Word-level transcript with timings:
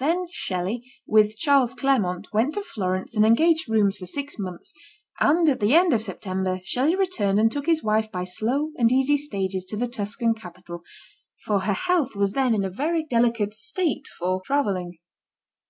Then 0.00 0.26
Shelley, 0.30 0.82
with 1.06 1.38
Charles 1.38 1.72
Clairmont, 1.72 2.26
went 2.30 2.52
to 2.52 2.60
Florence 2.62 3.16
and 3.16 3.24
engaged 3.24 3.70
rooms 3.70 3.96
for 3.96 4.04
six 4.04 4.38
mouths, 4.38 4.74
and 5.18 5.48
at 5.48 5.60
the 5.60 5.74
end 5.74 5.94
of 5.94 6.02
September 6.02 6.60
Shelley 6.62 6.94
returned 6.94 7.38
and 7.38 7.50
took 7.50 7.64
his 7.64 7.82
wife 7.82 8.12
by 8.12 8.24
slow 8.24 8.72
and 8.76 8.92
easy 8.92 9.16
stages 9.16 9.64
to 9.70 9.78
the 9.78 9.88
Tuscan 9.88 10.34
capital, 10.34 10.82
for 11.46 11.60
her 11.60 11.72
health 11.72 12.14
was 12.14 12.32
then 12.32 12.54
in 12.54 12.66
a 12.66 12.70
very 12.70 13.02
delicate 13.06 13.54
state 13.54 14.06
for 14.18 14.32
142 14.32 14.34
MBS. 14.34 14.36
SHELLEY. 14.36 14.40
travelling. 14.44 14.98